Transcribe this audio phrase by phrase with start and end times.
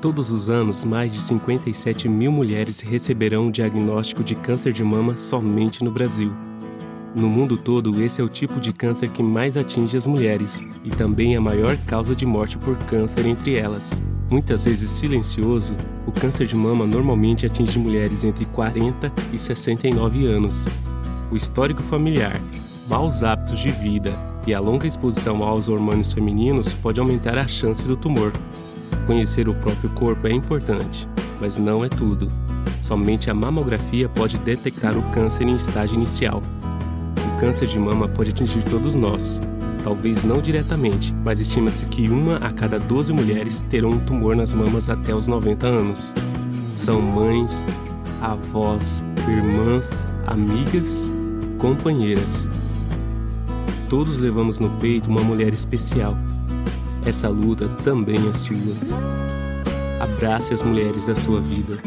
[0.00, 5.16] Todos os anos, mais de 57 mil mulheres receberão o diagnóstico de câncer de mama
[5.16, 6.30] somente no Brasil.
[7.16, 10.90] No mundo todo, esse é o tipo de câncer que mais atinge as mulheres e
[10.90, 14.00] também a maior causa de morte por câncer entre elas.
[14.30, 15.74] Muitas vezes silencioso,
[16.06, 20.64] o câncer de mama normalmente atinge mulheres entre 40 e 69 anos.
[21.28, 22.40] O histórico familiar,
[22.88, 24.12] maus hábitos de vida
[24.46, 28.32] e a longa exposição aos hormônios femininos pode aumentar a chance do tumor.
[29.08, 31.08] Conhecer o próprio corpo é importante,
[31.40, 32.28] mas não é tudo.
[32.82, 36.42] Somente a mamografia pode detectar o câncer em estágio inicial.
[37.16, 39.40] O câncer de mama pode atingir todos nós,
[39.82, 44.52] talvez não diretamente, mas estima-se que uma a cada 12 mulheres terão um tumor nas
[44.52, 46.12] mamas até os 90 anos.
[46.76, 47.64] São mães,
[48.20, 51.10] avós, irmãs, amigas,
[51.56, 52.46] companheiras.
[53.88, 56.14] Todos levamos no peito uma mulher especial
[57.08, 58.74] essa luta também é sua.
[59.98, 61.78] Abrace as mulheres da sua vida.